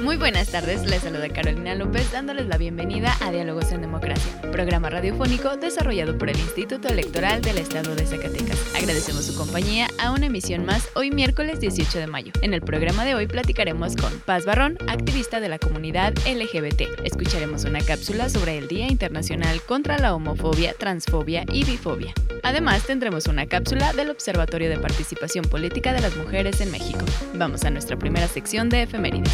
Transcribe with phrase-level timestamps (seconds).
[0.00, 4.90] Muy buenas tardes, les saluda Carolina López dándoles la bienvenida a Diálogos en Democracia, programa
[4.90, 8.58] radiofónico desarrollado por el Instituto Electoral del Estado de Zacatecas.
[8.74, 12.32] Agradecemos su compañía a una emisión más hoy miércoles 18 de mayo.
[12.42, 17.04] En el programa de hoy platicaremos con Paz Barrón, activista de la comunidad LGBT.
[17.04, 22.12] Escucharemos una cápsula sobre el Día Internacional contra la Homofobia, Transfobia y Bifobia.
[22.42, 27.04] Además, tendremos una cápsula del Observatorio de Participación Política de las Mujeres en México.
[27.34, 29.32] Vamos a nuestra primera sección de efemérides.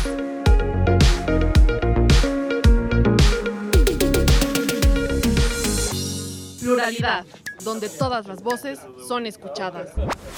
[6.70, 7.26] Pluralidad,
[7.64, 9.88] donde todas las voces son escuchadas.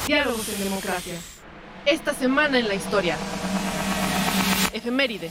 [0.06, 1.12] Diálogos en democracia.
[1.84, 3.19] Esta semana en la historia.
[4.72, 5.30] Efemérides.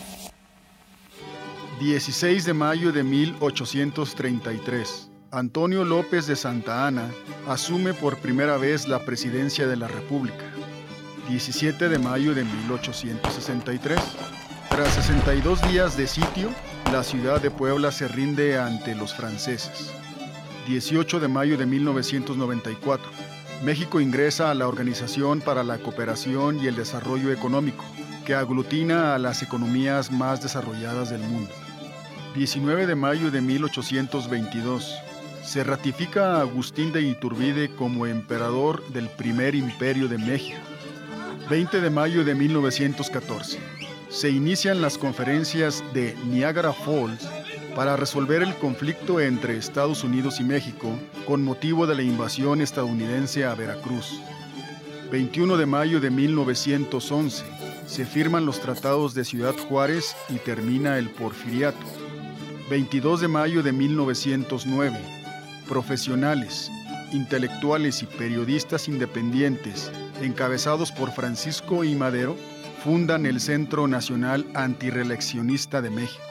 [1.79, 5.09] 16 de mayo de 1833.
[5.31, 7.09] Antonio López de Santa Ana
[7.47, 10.45] asume por primera vez la presidencia de la República.
[11.29, 13.99] 17 de mayo de 1863.
[14.69, 16.51] Tras 62 días de sitio,
[16.91, 19.91] la ciudad de Puebla se rinde ante los franceses.
[20.67, 23.09] 18 de mayo de 1994.
[23.63, 27.83] México ingresa a la Organización para la Cooperación y el Desarrollo Económico,
[28.25, 31.51] que aglutina a las economías más desarrolladas del mundo.
[32.35, 34.95] 19 de mayo de 1822.
[35.43, 40.59] Se ratifica a Agustín de Iturbide como emperador del primer imperio de México.
[41.49, 43.59] 20 de mayo de 1914.
[44.09, 47.27] Se inician las conferencias de Niagara Falls
[47.75, 50.89] para resolver el conflicto entre Estados Unidos y México
[51.25, 54.21] con motivo de la invasión estadounidense a Veracruz.
[55.11, 57.43] 21 de mayo de 1911
[57.85, 61.85] se firman los tratados de Ciudad Juárez y termina el porfiriato.
[62.69, 65.21] 22 de mayo de 1909
[65.67, 66.69] profesionales,
[67.13, 69.89] intelectuales y periodistas independientes,
[70.21, 71.95] encabezados por Francisco I.
[71.95, 72.35] Madero,
[72.83, 76.30] fundan el Centro Nacional Antireeleccionista de México.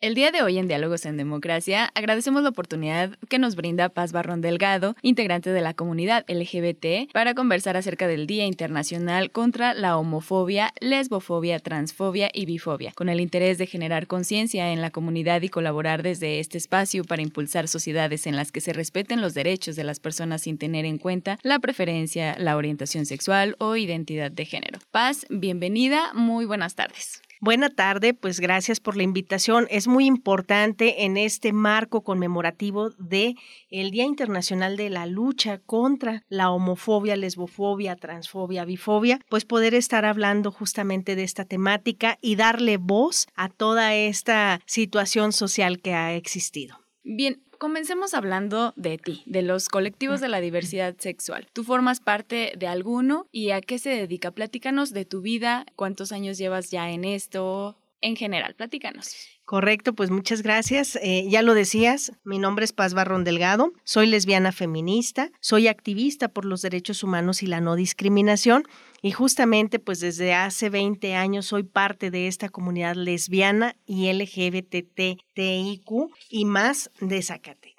[0.00, 4.12] El día de hoy en Diálogos en Democracia agradecemos la oportunidad que nos brinda Paz
[4.12, 9.98] Barrón Delgado, integrante de la comunidad LGBT, para conversar acerca del Día Internacional contra la
[9.98, 15.48] homofobia, lesbofobia, transfobia y bifobia, con el interés de generar conciencia en la comunidad y
[15.48, 19.82] colaborar desde este espacio para impulsar sociedades en las que se respeten los derechos de
[19.82, 24.78] las personas sin tener en cuenta la preferencia, la orientación sexual o identidad de género.
[24.92, 27.20] Paz, bienvenida, muy buenas tardes.
[27.40, 29.68] Buena tarde, pues gracias por la invitación.
[29.70, 33.36] Es muy importante en este marco conmemorativo de
[33.70, 40.04] el Día Internacional de la Lucha contra la homofobia, lesbofobia, transfobia, bifobia, pues poder estar
[40.04, 46.14] hablando justamente de esta temática y darle voz a toda esta situación social que ha
[46.14, 46.80] existido.
[47.04, 51.48] Bien, Comencemos hablando de ti, de los colectivos de la diversidad sexual.
[51.52, 54.30] ¿Tú formas parte de alguno y a qué se dedica?
[54.30, 59.14] Platícanos de tu vida, cuántos años llevas ya en esto, en general, platícanos.
[59.44, 60.96] Correcto, pues muchas gracias.
[60.96, 66.28] Eh, ya lo decías, mi nombre es Paz Barrón Delgado, soy lesbiana feminista, soy activista
[66.28, 68.64] por los derechos humanos y la no discriminación
[69.00, 75.90] y justamente pues desde hace 20 años soy parte de esta comunidad lesbiana y LGBTTIQ
[76.28, 77.77] y más de Zacatecas.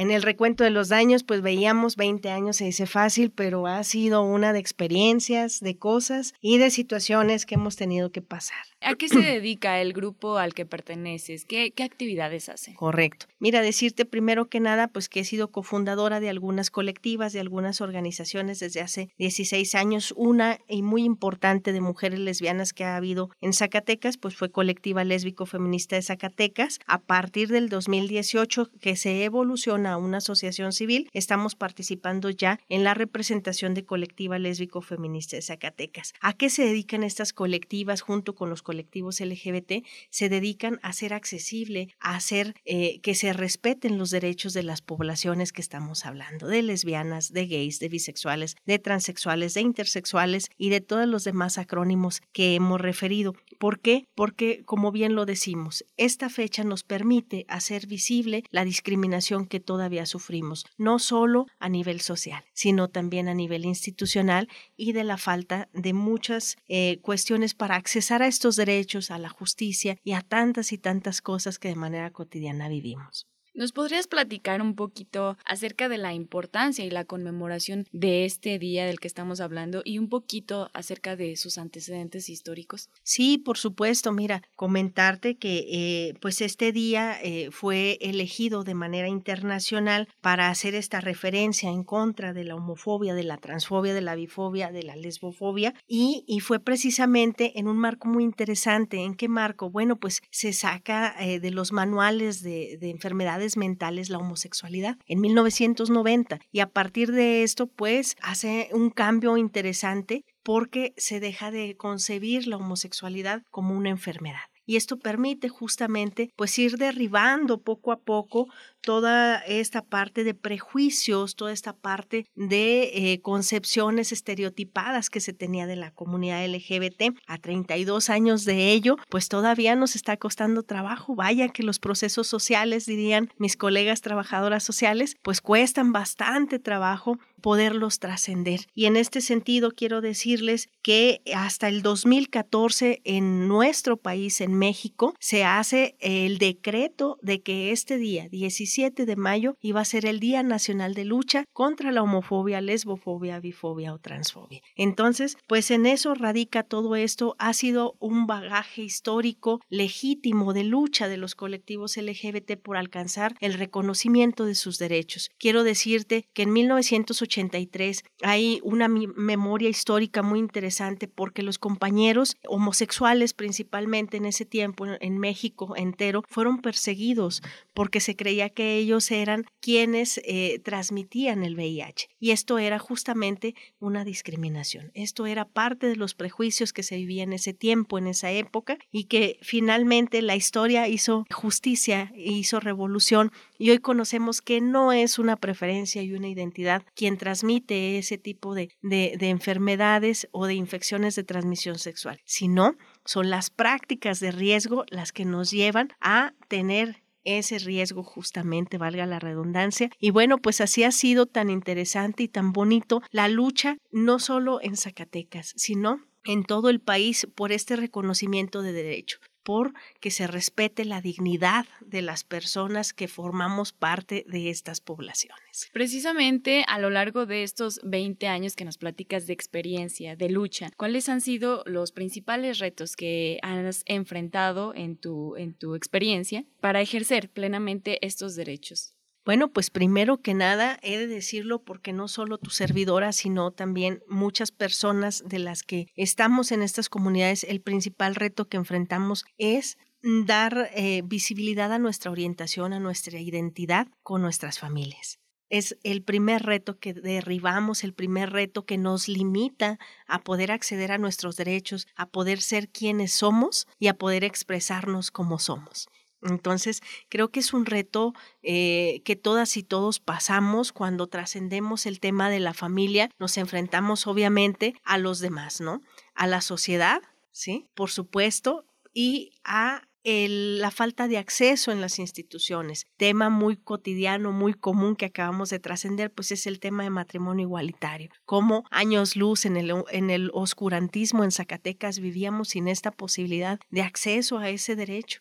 [0.00, 3.84] En el recuento de los daños, pues veíamos 20 años, se dice fácil, pero ha
[3.84, 8.56] sido una de experiencias, de cosas y de situaciones que hemos tenido que pasar.
[8.80, 11.44] ¿A qué se dedica el grupo al que perteneces?
[11.44, 12.72] ¿Qué, qué actividades hacen?
[12.76, 13.26] Correcto.
[13.40, 17.82] Mira, decirte primero que nada, pues que he sido cofundadora de algunas colectivas, de algunas
[17.82, 20.14] organizaciones desde hace 16 años.
[20.16, 25.04] Una y muy importante de mujeres lesbianas que ha habido en Zacatecas, pues fue Colectiva
[25.04, 26.78] Lésbico Feminista de Zacatecas.
[26.86, 32.84] A partir del 2018 que se evoluciona a una asociación civil, estamos participando ya en
[32.84, 36.14] la representación de colectiva lésbico feminista de Zacatecas.
[36.20, 39.84] ¿A qué se dedican estas colectivas junto con los colectivos LGBT?
[40.10, 44.82] Se dedican a hacer accesible, a hacer eh, que se respeten los derechos de las
[44.82, 50.70] poblaciones que estamos hablando, de lesbianas, de gays, de bisexuales, de transexuales, de intersexuales y
[50.70, 53.34] de todos los demás acrónimos que hemos referido.
[53.58, 54.06] ¿Por qué?
[54.14, 60.04] Porque, como bien lo decimos, esta fecha nos permite hacer visible la discriminación que todavía
[60.04, 65.68] sufrimos, no solo a nivel social, sino también a nivel institucional y de la falta
[65.72, 70.72] de muchas eh, cuestiones para accesar a estos derechos, a la justicia y a tantas
[70.72, 73.28] y tantas cosas que de manera cotidiana vivimos.
[73.52, 78.86] ¿Nos podrías platicar un poquito acerca de la importancia y la conmemoración de este día
[78.86, 82.90] del que estamos hablando y un poquito acerca de sus antecedentes históricos?
[83.02, 84.12] Sí, por supuesto.
[84.12, 90.76] Mira, comentarte que eh, pues este día eh, fue elegido de manera internacional para hacer
[90.76, 94.94] esta referencia en contra de la homofobia, de la transfobia, de la bifobia, de la
[94.94, 98.98] lesbofobia y, y fue precisamente en un marco muy interesante.
[98.98, 99.70] ¿En qué marco?
[99.70, 105.20] Bueno, pues se saca eh, de los manuales de, de enfermedades mentales la homosexualidad en
[105.20, 111.76] 1990 y a partir de esto pues hace un cambio interesante porque se deja de
[111.76, 118.00] concebir la homosexualidad como una enfermedad y esto permite justamente pues ir derribando poco a
[118.00, 118.48] poco
[118.80, 125.66] toda esta parte de prejuicios, toda esta parte de eh, concepciones estereotipadas que se tenía
[125.66, 127.16] de la comunidad LGBT.
[127.26, 131.14] A 32 años de ello, pues todavía nos está costando trabajo.
[131.14, 137.98] Vaya que los procesos sociales, dirían mis colegas trabajadoras sociales, pues cuestan bastante trabajo poderlos
[137.98, 138.66] trascender.
[138.74, 145.14] Y en este sentido quiero decirles que hasta el 2014 en nuestro país, en México,
[145.18, 150.06] se hace el decreto de que este día, 17 17 de mayo iba a ser
[150.06, 154.60] el Día Nacional de Lucha contra la homofobia, lesbofobia, bifobia o transfobia.
[154.76, 157.36] Entonces, pues en eso radica todo esto.
[157.38, 163.54] Ha sido un bagaje histórico legítimo de lucha de los colectivos LGBT por alcanzar el
[163.54, 165.30] reconocimiento de sus derechos.
[165.38, 173.32] Quiero decirte que en 1983 hay una memoria histórica muy interesante porque los compañeros homosexuales
[173.32, 177.42] principalmente en ese tiempo en México entero fueron perseguidos
[177.74, 182.08] porque se creía que ellos eran quienes eh, transmitían el VIH.
[182.18, 184.90] Y esto era justamente una discriminación.
[184.94, 188.78] Esto era parte de los prejuicios que se vivían en ese tiempo, en esa época,
[188.90, 195.18] y que finalmente la historia hizo justicia, hizo revolución, y hoy conocemos que no es
[195.18, 200.54] una preferencia y una identidad quien transmite ese tipo de, de, de enfermedades o de
[200.54, 206.34] infecciones de transmisión sexual, sino son las prácticas de riesgo las que nos llevan a
[206.48, 209.90] tener ese riesgo justamente, valga la redundancia.
[209.98, 214.60] Y bueno, pues así ha sido tan interesante y tan bonito la lucha, no solo
[214.62, 220.26] en Zacatecas, sino en todo el país por este reconocimiento de derecho por que se
[220.26, 225.70] respete la dignidad de las personas que formamos parte de estas poblaciones.
[225.72, 230.70] Precisamente a lo largo de estos 20 años que nos platicas de experiencia, de lucha,
[230.76, 236.80] ¿cuáles han sido los principales retos que has enfrentado en tu, en tu experiencia para
[236.80, 238.94] ejercer plenamente estos derechos?
[239.30, 244.02] Bueno, pues primero que nada he de decirlo porque no solo tu servidora, sino también
[244.08, 249.78] muchas personas de las que estamos en estas comunidades, el principal reto que enfrentamos es
[250.02, 255.20] dar eh, visibilidad a nuestra orientación, a nuestra identidad con nuestras familias.
[255.48, 260.90] Es el primer reto que derribamos, el primer reto que nos limita a poder acceder
[260.90, 265.86] a nuestros derechos, a poder ser quienes somos y a poder expresarnos como somos.
[266.22, 272.00] Entonces, creo que es un reto eh, que todas y todos pasamos cuando trascendemos el
[272.00, 275.82] tema de la familia, nos enfrentamos obviamente a los demás, ¿no?
[276.14, 277.00] A la sociedad,
[277.30, 277.66] ¿sí?
[277.74, 282.86] Por supuesto, y a la falta de acceso en las instituciones.
[282.96, 287.44] Tema muy cotidiano, muy común que acabamos de trascender, pues es el tema de matrimonio
[287.46, 288.10] igualitario.
[288.24, 293.82] Como años luz en el, en el oscurantismo en Zacatecas vivíamos sin esta posibilidad de
[293.82, 295.20] acceso a ese derecho.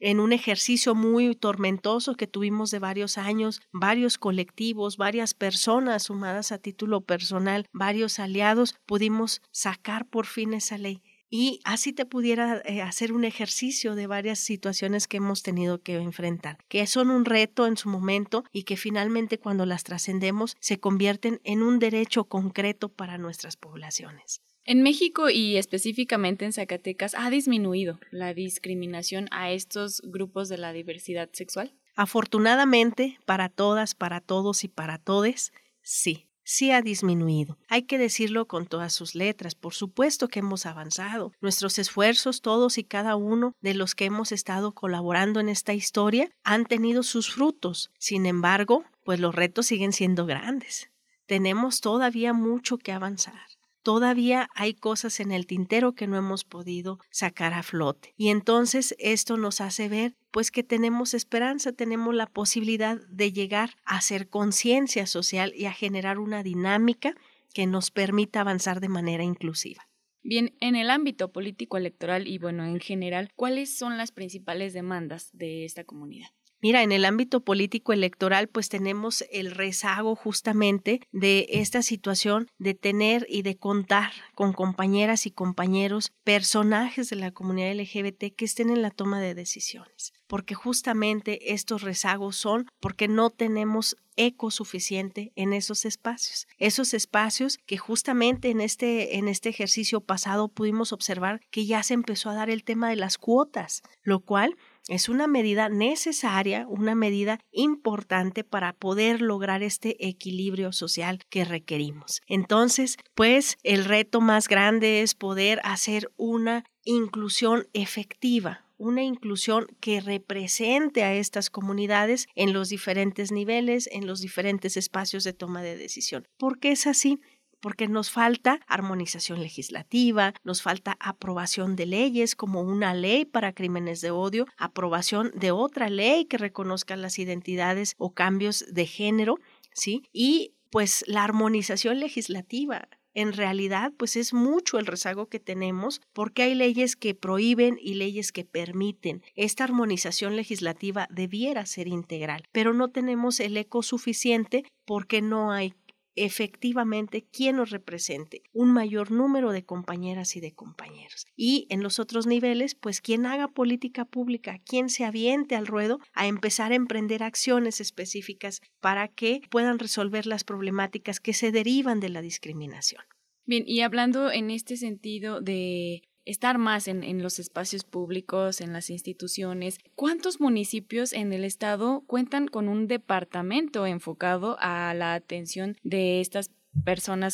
[0.00, 6.52] En un ejercicio muy tormentoso que tuvimos de varios años, varios colectivos, varias personas sumadas
[6.52, 11.02] a título personal, varios aliados, pudimos sacar por fin esa ley
[11.36, 15.96] y así te pudiera eh, hacer un ejercicio de varias situaciones que hemos tenido que
[15.96, 20.78] enfrentar, que son un reto en su momento y que finalmente cuando las trascendemos se
[20.78, 24.42] convierten en un derecho concreto para nuestras poblaciones.
[24.66, 30.72] En México y específicamente en Zacatecas ha disminuido la discriminación a estos grupos de la
[30.72, 31.74] diversidad sexual.
[31.96, 35.52] Afortunadamente, para todas, para todos y para todes,
[35.82, 37.58] sí, sí ha disminuido.
[37.68, 39.54] Hay que decirlo con todas sus letras.
[39.54, 41.32] Por supuesto que hemos avanzado.
[41.42, 46.30] Nuestros esfuerzos, todos y cada uno de los que hemos estado colaborando en esta historia,
[46.42, 47.90] han tenido sus frutos.
[47.98, 50.90] Sin embargo, pues los retos siguen siendo grandes.
[51.26, 53.53] Tenemos todavía mucho que avanzar
[53.84, 58.14] todavía hay cosas en el tintero que no hemos podido sacar a flote.
[58.16, 63.76] Y entonces esto nos hace ver pues que tenemos esperanza, tenemos la posibilidad de llegar
[63.84, 67.14] a hacer conciencia social y a generar una dinámica
[67.52, 69.86] que nos permita avanzar de manera inclusiva.
[70.24, 75.28] Bien, en el ámbito político electoral y bueno, en general, ¿cuáles son las principales demandas
[75.34, 76.30] de esta comunidad?
[76.64, 82.72] Mira, en el ámbito político electoral, pues tenemos el rezago justamente de esta situación de
[82.72, 88.70] tener y de contar con compañeras y compañeros, personajes de la comunidad LGBT que estén
[88.70, 95.32] en la toma de decisiones porque justamente estos rezagos son porque no tenemos eco suficiente
[95.34, 96.46] en esos espacios.
[96.58, 101.94] Esos espacios que justamente en este, en este ejercicio pasado pudimos observar que ya se
[101.94, 104.56] empezó a dar el tema de las cuotas, lo cual
[104.88, 112.20] es una medida necesaria, una medida importante para poder lograr este equilibrio social que requerimos.
[112.26, 120.00] Entonces, pues el reto más grande es poder hacer una inclusión efectiva, una inclusión que
[120.00, 125.76] represente a estas comunidades en los diferentes niveles, en los diferentes espacios de toma de
[125.76, 126.26] decisión.
[126.36, 127.20] ¿Por qué es así?
[127.64, 134.02] Porque nos falta armonización legislativa, nos falta aprobación de leyes como una ley para crímenes
[134.02, 139.38] de odio, aprobación de otra ley que reconozca las identidades o cambios de género,
[139.72, 140.02] ¿sí?
[140.12, 146.42] Y pues la armonización legislativa, en realidad pues es mucho el rezago que tenemos porque
[146.42, 149.22] hay leyes que prohíben y leyes que permiten.
[149.36, 155.72] Esta armonización legislativa debiera ser integral, pero no tenemos el eco suficiente porque no hay
[156.16, 161.26] efectivamente quien nos represente, un mayor número de compañeras y de compañeros.
[161.36, 165.98] Y en los otros niveles, pues quien haga política pública, quien se aviente al ruedo
[166.12, 172.00] a empezar a emprender acciones específicas para que puedan resolver las problemáticas que se derivan
[172.00, 173.02] de la discriminación.
[173.46, 178.90] Bien, y hablando en este sentido de estar más en, los espacios públicos, en las
[178.90, 179.78] instituciones.
[179.94, 186.48] ¿Cuántos municipios en el estado cuentan con un departamento enfocado a la atención de estas
[186.48, 186.63] personas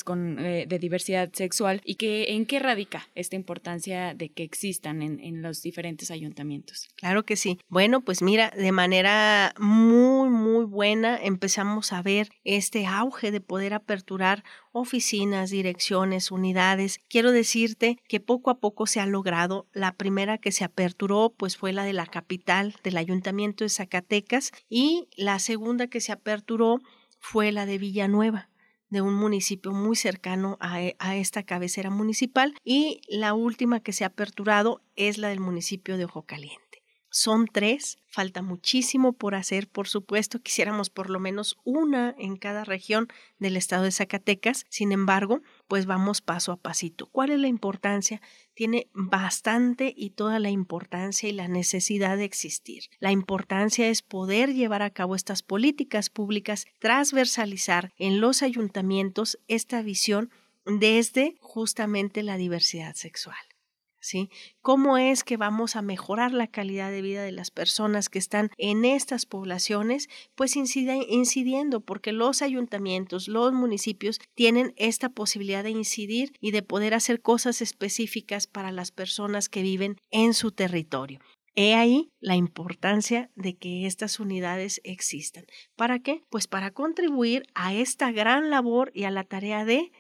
[0.05, 5.03] con, eh, de diversidad sexual y que en qué radica esta importancia de que existan
[5.03, 6.89] en, en, los diferentes ayuntamientos.
[6.97, 7.59] Claro que sí.
[7.69, 13.75] Bueno, pues mira, de manera muy, muy buena empezamos a ver este auge de poder
[13.75, 16.99] aperturar oficinas, direcciones, unidades.
[17.09, 19.67] Quiero decirte que poco a poco se ha logrado.
[19.73, 24.53] La primera que se aperturó pues fue la de la capital del ayuntamiento de Zacatecas
[24.69, 26.81] y la segunda que se aperturó
[27.19, 28.50] fue la de Villanueva
[28.91, 34.05] de un municipio muy cercano e, a, esta cabecera municipal y la última que se
[34.05, 36.83] ha aperturado es la del municipio de Ojo Caliente.
[37.13, 42.63] Son tres, falta muchísimo por hacer, por supuesto, quisiéramos por lo menos una en cada
[42.63, 43.09] región
[43.41, 45.41] del estado de Zacatecas, sin embargo,
[45.71, 47.07] pues vamos paso a pasito.
[47.13, 48.21] ¿Cuál es la importancia?
[48.55, 52.87] Tiene bastante y toda la importancia y la necesidad de existir.
[52.99, 59.81] La importancia es poder llevar a cabo estas políticas públicas, transversalizar en los ayuntamientos esta
[59.81, 60.31] visión
[60.67, 63.39] desde justamente la diversidad sexual.
[64.63, 68.51] ¿Cómo es que vamos a mejorar la calidad de vida de las personas que están
[68.57, 70.09] en estas poblaciones?
[70.35, 76.95] Pues incidiendo, porque los ayuntamientos, los municipios tienen esta posibilidad de incidir y de poder
[76.95, 81.21] hacer cosas específicas para las personas que viven en su territorio.
[81.57, 85.45] He ahí la importancia de que estas unidades existan.
[85.77, 86.23] ¿Para qué?
[86.31, 89.91] Pues para contribuir a esta gran labor y a la tarea de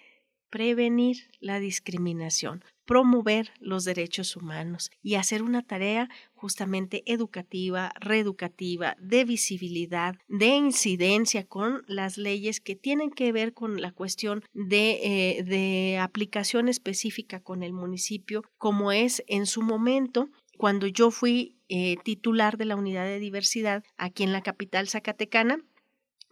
[0.49, 9.25] prevenir la discriminación, promover los derechos humanos y hacer una tarea justamente educativa, reeducativa, de
[9.25, 15.43] visibilidad, de incidencia con las leyes que tienen que ver con la cuestión de, eh,
[15.45, 21.97] de aplicación específica con el municipio, como es en su momento cuando yo fui eh,
[22.05, 25.59] titular de la unidad de diversidad aquí en la capital zacatecana,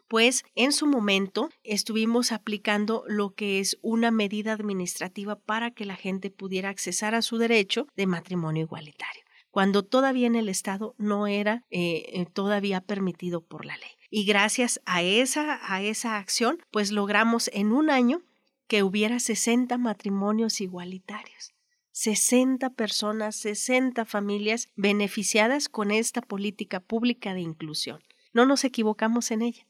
[0.09, 5.97] pues en su momento estuvimos aplicando lo que es una medida administrativa para que la
[5.97, 11.27] gente pudiera accesar a su derecho de matrimonio igualitario, cuando todavía en el Estado no
[11.27, 13.91] era eh, eh, todavía permitido por la ley.
[14.11, 18.23] Y gracias a esa, a esa acción, pues logramos en un año
[18.67, 21.53] que hubiera 60 matrimonios igualitarios.
[21.93, 28.01] 60 personas, 60 familias beneficiadas con esta política pública de inclusión.
[28.33, 29.68] no nos equivocamos en ella.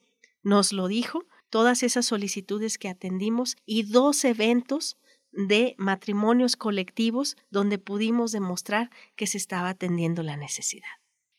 [0.48, 4.96] Nos lo dijo todas esas solicitudes que atendimos y dos eventos
[5.30, 10.88] de matrimonios colectivos donde pudimos demostrar que se estaba atendiendo la necesidad.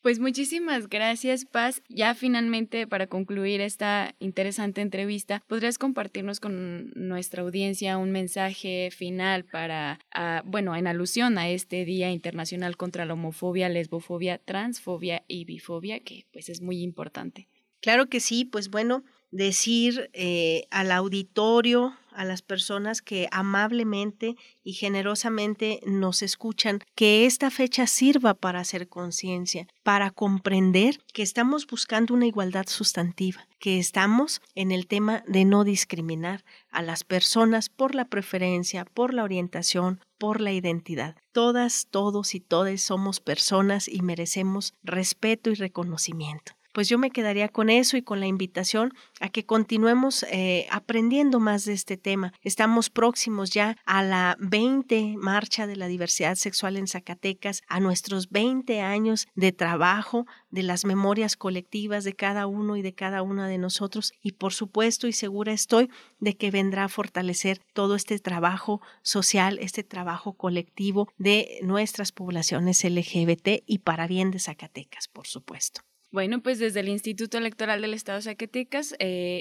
[0.00, 1.82] Pues muchísimas gracias, Paz.
[1.88, 9.44] Ya finalmente, para concluir esta interesante entrevista, ¿podrías compartirnos con nuestra audiencia un mensaje final
[9.44, 15.46] para, ah, bueno, en alusión a este Día Internacional contra la Homofobia, Lesbofobia, Transfobia y
[15.46, 17.48] Bifobia, que pues es muy importante?
[17.80, 24.72] Claro que sí, pues bueno, decir eh, al auditorio, a las personas que amablemente y
[24.72, 32.12] generosamente nos escuchan, que esta fecha sirva para hacer conciencia, para comprender que estamos buscando
[32.12, 37.94] una igualdad sustantiva, que estamos en el tema de no discriminar a las personas por
[37.94, 41.16] la preferencia, por la orientación, por la identidad.
[41.32, 47.48] Todas, todos y todas somos personas y merecemos respeto y reconocimiento pues yo me quedaría
[47.48, 52.32] con eso y con la invitación a que continuemos eh, aprendiendo más de este tema.
[52.42, 58.30] Estamos próximos ya a la 20 Marcha de la Diversidad Sexual en Zacatecas, a nuestros
[58.30, 63.48] 20 años de trabajo, de las memorias colectivas de cada uno y de cada una
[63.48, 68.18] de nosotros y por supuesto y segura estoy de que vendrá a fortalecer todo este
[68.18, 75.26] trabajo social, este trabajo colectivo de nuestras poblaciones LGBT y para bien de Zacatecas, por
[75.26, 75.82] supuesto.
[76.12, 78.96] Bueno, pues desde el Instituto Electoral del Estado de Zacatecas, eh,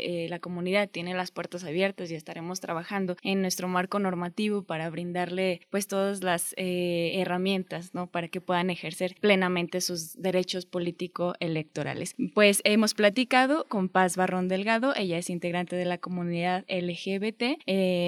[0.06, 4.88] eh, la comunidad tiene las puertas abiertas y estaremos trabajando en nuestro marco normativo para
[4.92, 8.06] brindarle pues todas las eh, herramientas, ¿no?
[8.06, 12.14] Para que puedan ejercer plenamente sus derechos político-electorales.
[12.36, 17.64] Pues hemos platicado con Paz Barrón Delgado, ella es integrante de la comunidad LGBT,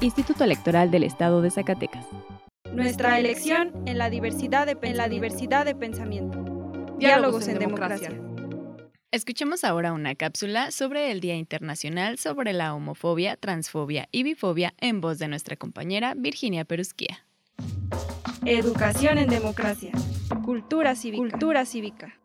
[0.02, 2.06] Instituto Electoral del Estado de Zacatecas.
[2.72, 6.44] Nuestra elección en la diversidad de, en la diversidad de pensamiento.
[6.98, 8.10] Diálogos en, democracia.
[9.12, 15.02] Escuchemos ahora una cápsula sobre el Día Internacional sobre la homofobia, transfobia y bifobia en
[15.02, 17.24] voz de nuestra compañera Virginia Perusquía.
[18.46, 19.92] Educación en democracia.
[20.44, 21.30] Cultura cívica.
[21.30, 22.20] Cultura cívica.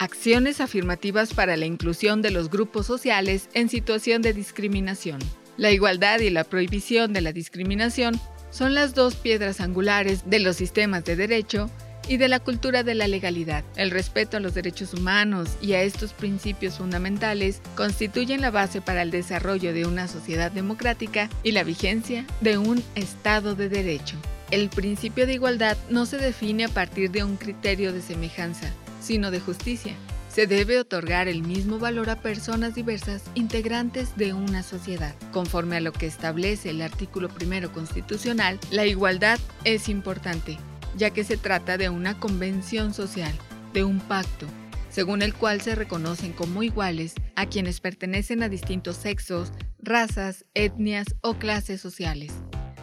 [0.00, 5.20] Acciones afirmativas para la inclusión de los grupos sociales en situación de discriminación.
[5.56, 10.56] La igualdad y la prohibición de la discriminación son las dos piedras angulares de los
[10.56, 11.70] sistemas de derecho
[12.08, 13.62] y de la cultura de la legalidad.
[13.76, 19.02] El respeto a los derechos humanos y a estos principios fundamentales constituyen la base para
[19.02, 24.16] el desarrollo de una sociedad democrática y la vigencia de un Estado de Derecho.
[24.52, 29.32] El principio de igualdad no se define a partir de un criterio de semejanza, sino
[29.32, 29.94] de justicia.
[30.28, 35.16] Se debe otorgar el mismo valor a personas diversas integrantes de una sociedad.
[35.32, 40.58] Conforme a lo que establece el artículo primero constitucional, la igualdad es importante,
[40.96, 43.32] ya que se trata de una convención social,
[43.72, 44.46] de un pacto,
[44.90, 51.06] según el cual se reconocen como iguales a quienes pertenecen a distintos sexos, razas, etnias
[51.22, 52.32] o clases sociales.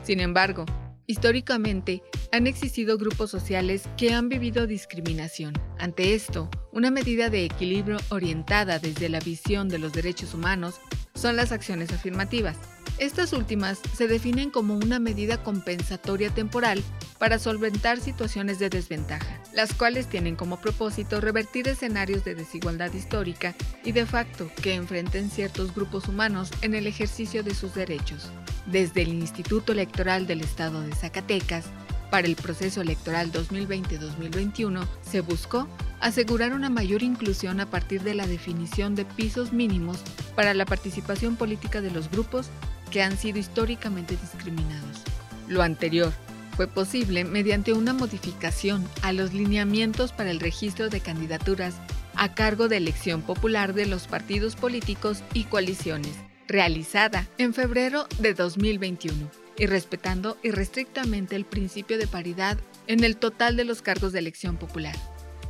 [0.03, 0.65] Sin embargo,
[1.13, 5.53] Históricamente, han existido grupos sociales que han vivido discriminación.
[5.77, 10.81] Ante esto, una medida de equilibrio orientada desde la visión de los derechos humanos
[11.13, 12.57] son las acciones afirmativas.
[13.03, 16.81] Estas últimas se definen como una medida compensatoria temporal
[17.17, 23.55] para solventar situaciones de desventaja, las cuales tienen como propósito revertir escenarios de desigualdad histórica
[23.83, 28.31] y de facto que enfrenten ciertos grupos humanos en el ejercicio de sus derechos.
[28.67, 31.65] Desde el Instituto Electoral del Estado de Zacatecas,
[32.09, 35.67] para el proceso electoral 2020-2021 se buscó
[35.99, 39.97] asegurar una mayor inclusión a partir de la definición de pisos mínimos
[40.37, 42.49] para la participación política de los grupos
[42.93, 45.01] que han sido históricamente discriminados.
[45.47, 46.13] Lo anterior
[46.55, 51.73] fue posible mediante una modificación a los lineamientos para el registro de candidaturas
[52.13, 56.15] a cargo de elección popular de los partidos políticos y coaliciones,
[56.47, 59.27] realizada en febrero de 2021
[59.57, 64.57] y respetando irrestrictamente el principio de paridad en el total de los cargos de elección
[64.57, 64.95] popular.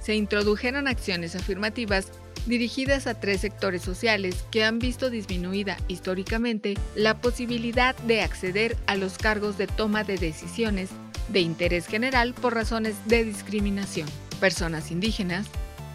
[0.04, 2.08] Se introdujeron acciones afirmativas
[2.46, 8.96] dirigidas a tres sectores sociales que han visto disminuida históricamente la posibilidad de acceder a
[8.96, 10.90] los cargos de toma de decisiones
[11.30, 14.08] de interés general por razones de discriminación.
[14.42, 15.48] Personas indígenas,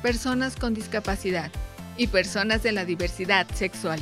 [0.02, 1.50] personas con discapacidad
[1.98, 4.00] y personas de la diversidad sexual.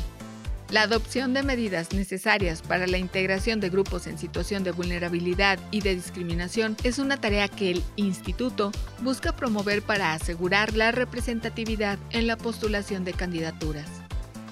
[0.70, 5.80] La adopción de medidas necesarias para la integración de grupos en situación de vulnerabilidad y
[5.80, 12.26] de discriminación es una tarea que el Instituto busca promover para asegurar la representatividad en
[12.26, 13.88] la postulación de candidaturas.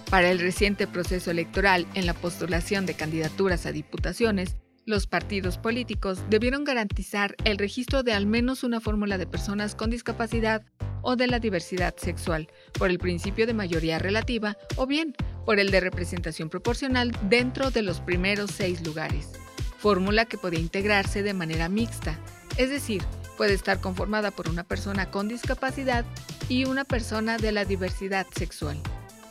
[0.09, 6.21] Para el reciente proceso electoral en la postulación de candidaturas a diputaciones, los partidos políticos
[6.31, 10.63] debieron garantizar el registro de al menos una fórmula de personas con discapacidad
[11.03, 12.49] o de la diversidad sexual,
[12.79, 17.83] por el principio de mayoría relativa o bien por el de representación proporcional dentro de
[17.83, 19.31] los primeros seis lugares.
[19.79, 22.19] Fórmula que podía integrarse de manera mixta,
[22.57, 23.03] es decir,
[23.37, 26.05] puede estar conformada por una persona con discapacidad
[26.49, 28.79] y una persona de la diversidad sexual.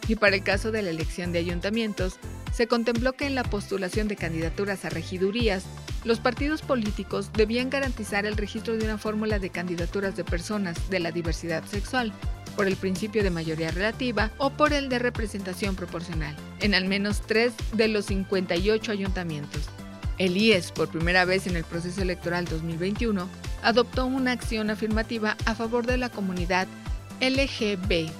[0.07, 2.19] Y para el caso de la elección de ayuntamientos,
[2.51, 5.63] se contempló que en la postulación de candidaturas a regidurías,
[6.03, 10.99] los partidos políticos debían garantizar el registro de una fórmula de candidaturas de personas de
[10.99, 12.13] la diversidad sexual,
[12.55, 17.21] por el principio de mayoría relativa o por el de representación proporcional, en al menos
[17.21, 19.69] tres de los 58 ayuntamientos.
[20.17, 23.27] El IES, por primera vez en el proceso electoral 2021,
[23.63, 26.67] adoptó una acción afirmativa a favor de la comunidad
[27.19, 28.13] LGBTTIQ.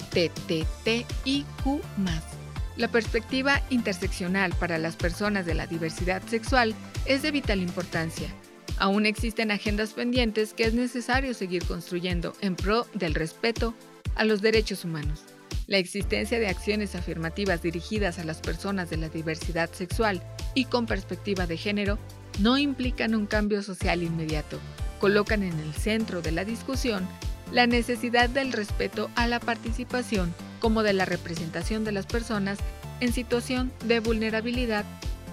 [2.76, 6.74] La perspectiva interseccional para las personas de la diversidad sexual
[7.06, 8.30] es de vital importancia.
[8.78, 13.76] Aún existen agendas pendientes que es necesario seguir construyendo en pro del respeto
[14.16, 15.24] a los derechos humanos.
[15.68, 20.22] La existencia de acciones afirmativas dirigidas a las personas de la diversidad sexual
[20.54, 21.98] y con perspectiva de género
[22.40, 24.60] no implican un cambio social inmediato,
[25.00, 27.08] colocan en el centro de la discusión
[27.52, 32.58] la necesidad del respeto a la participación como de la representación de las personas
[33.00, 34.86] en situación de vulnerabilidad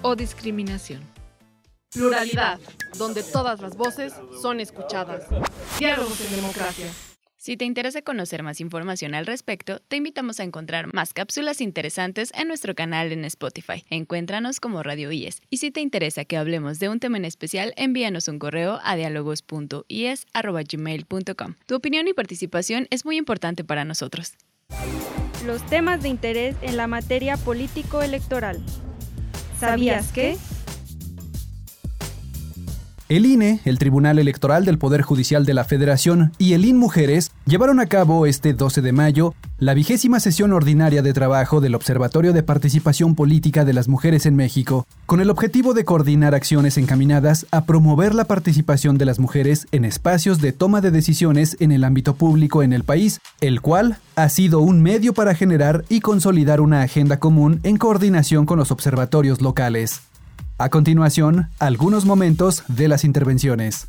[0.02, 1.02] o discriminación.
[1.92, 2.60] Pluralidad,
[2.98, 5.24] donde todas las voces son escuchadas.
[5.78, 6.86] Diálogos en democracia.
[7.40, 12.30] Si te interesa conocer más información al respecto, te invitamos a encontrar más cápsulas interesantes
[12.34, 13.82] en nuestro canal en Spotify.
[13.88, 15.40] Encuéntranos como Radio IES.
[15.48, 18.94] Y si te interesa que hablemos de un tema en especial, envíanos un correo a
[18.94, 21.54] dialogos.ies.gmail.com.
[21.64, 24.34] Tu opinión y participación es muy importante para nosotros.
[25.46, 28.62] Los temas de interés en la materia político-electoral.
[29.58, 30.36] ¿Sabías que?
[33.10, 37.32] El INE, el Tribunal Electoral del Poder Judicial de la Federación y el IN Mujeres
[37.44, 42.32] llevaron a cabo este 12 de mayo la vigésima sesión ordinaria de trabajo del Observatorio
[42.32, 47.48] de Participación Política de las Mujeres en México, con el objetivo de coordinar acciones encaminadas
[47.50, 51.82] a promover la participación de las mujeres en espacios de toma de decisiones en el
[51.82, 56.60] ámbito público en el país, el cual ha sido un medio para generar y consolidar
[56.60, 60.00] una agenda común en coordinación con los observatorios locales.
[60.60, 63.88] A continuación, algunos momentos de las intervenciones.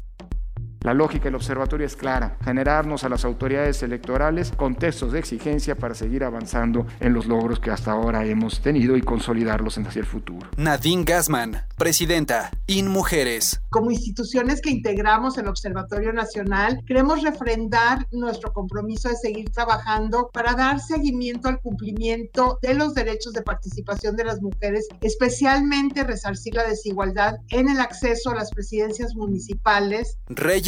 [0.83, 5.93] La lógica del observatorio es clara, generarnos a las autoridades electorales contextos de exigencia para
[5.93, 10.49] seguir avanzando en los logros que hasta ahora hemos tenido y consolidarlos hacia el futuro.
[10.57, 13.61] Nadine Gassman, presidenta, InMujeres.
[13.69, 20.53] Como instituciones que integramos el Observatorio Nacional, queremos refrendar nuestro compromiso de seguir trabajando para
[20.53, 26.67] dar seguimiento al cumplimiento de los derechos de participación de las mujeres, especialmente resarcir la
[26.67, 30.17] desigualdad en el acceso a las presidencias municipales.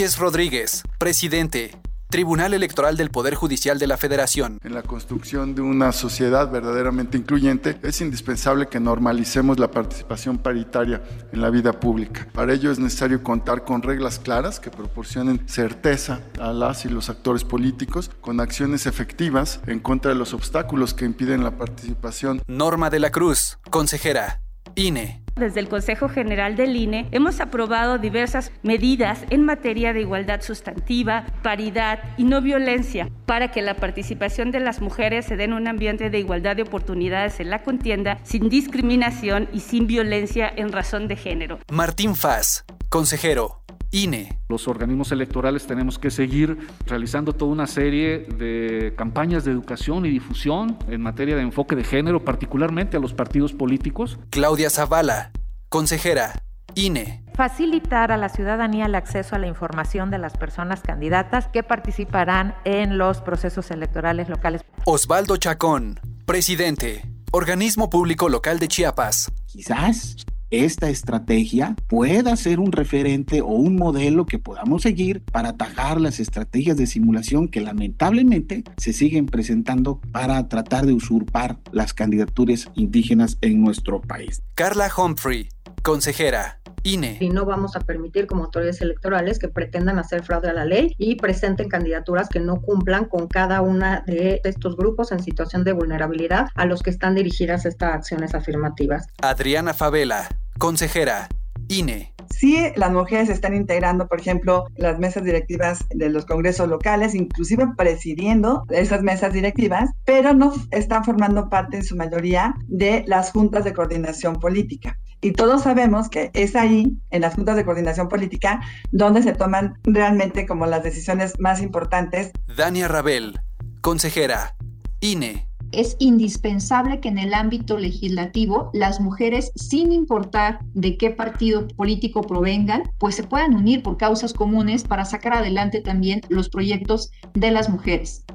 [0.04, 1.72] Reyes Rodríguez, presidente.
[2.10, 4.60] Tribunal Electoral del Poder Judicial de la Federación.
[4.62, 11.02] En la construcción de una sociedad verdaderamente incluyente es indispensable que normalicemos la participación paritaria
[11.32, 12.28] en la vida pública.
[12.34, 17.10] Para ello es necesario contar con reglas claras que proporcionen certeza a las y los
[17.10, 22.42] actores políticos, con acciones efectivas en contra de los obstáculos que impiden la participación.
[22.46, 24.42] Norma de la Cruz, consejera.
[24.76, 25.23] INE.
[25.36, 31.26] Desde el Consejo General del INE hemos aprobado diversas medidas en materia de igualdad sustantiva,
[31.42, 35.68] paridad y no violencia para que la participación de las mujeres se dé en un
[35.68, 41.08] ambiente de igualdad de oportunidades en la contienda, sin discriminación y sin violencia en razón
[41.08, 41.60] de género.
[41.72, 43.63] Martín Faz, consejero.
[43.94, 44.40] INE.
[44.50, 50.10] Los organismos electorales tenemos que seguir realizando toda una serie de campañas de educación y
[50.10, 54.18] difusión en materia de enfoque de género, particularmente a los partidos políticos.
[54.32, 55.32] Claudia Zavala,
[55.70, 56.34] consejera.
[56.76, 57.24] INE.
[57.36, 62.56] Facilitar a la ciudadanía el acceso a la información de las personas candidatas que participarán
[62.66, 64.64] en los procesos electorales locales.
[64.86, 69.32] Osvaldo Chacón, presidente, Organismo Público Local de Chiapas.
[69.46, 70.16] Quizás
[70.54, 76.20] esta estrategia pueda ser un referente o un modelo que podamos seguir para atajar las
[76.20, 83.40] estrategias de simulación que lamentablemente se siguen presentando para tratar de usurpar las candidaturas indígenas
[83.42, 84.44] en nuestro país.
[84.54, 85.50] Carla Humphrey,
[85.82, 86.60] consejera.
[86.84, 87.18] INE.
[87.20, 90.94] Y no vamos a permitir como autoridades electorales que pretendan hacer fraude a la ley
[90.98, 95.72] y presenten candidaturas que no cumplan con cada una de estos grupos en situación de
[95.72, 99.08] vulnerabilidad a los que están dirigidas estas acciones afirmativas.
[99.22, 101.30] Adriana Favela, consejera.
[101.68, 102.14] INE.
[102.30, 107.68] Sí, las mujeres están integrando, por ejemplo, las mesas directivas de los congresos locales, inclusive
[107.78, 113.64] presidiendo esas mesas directivas, pero no están formando parte en su mayoría de las juntas
[113.64, 115.00] de coordinación política.
[115.22, 118.60] Y todos sabemos que es ahí, en las juntas de coordinación política,
[118.92, 122.32] donde se toman realmente como las decisiones más importantes.
[122.58, 123.40] Dania Rabel,
[123.82, 124.56] consejera,
[125.00, 131.68] INE es indispensable que en el ámbito legislativo las mujeres, sin importar de qué partido
[131.68, 137.12] político provengan, pues se puedan unir por causas comunes para sacar adelante también los proyectos
[137.34, 138.26] de las mujeres.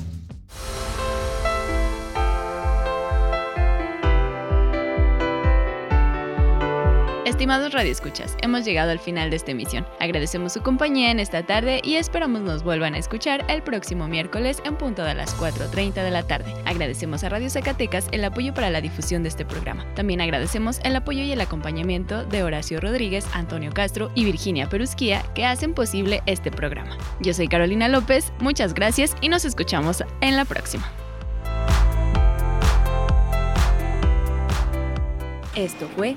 [7.36, 9.86] Estimados radioescuchas, hemos llegado al final de esta emisión.
[10.00, 14.62] Agradecemos su compañía en esta tarde y esperamos nos vuelvan a escuchar el próximo miércoles
[14.64, 16.54] en punto de las 4.30 de la tarde.
[16.64, 19.84] Agradecemos a Radio Zacatecas el apoyo para la difusión de este programa.
[19.94, 25.22] También agradecemos el apoyo y el acompañamiento de Horacio Rodríguez, Antonio Castro y Virginia Perusquía
[25.34, 26.96] que hacen posible este programa.
[27.20, 30.90] Yo soy Carolina López, muchas gracias y nos escuchamos en la próxima.
[35.54, 36.16] Esto fue